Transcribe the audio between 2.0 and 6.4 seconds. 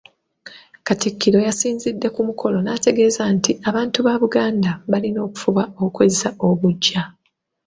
ku mukolo n’ategeeza nti abantu ba Buganda balina okufuba okwezza